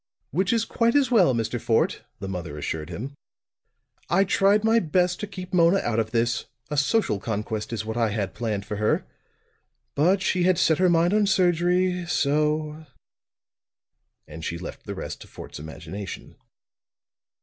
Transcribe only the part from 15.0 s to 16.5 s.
to Fort's imagination.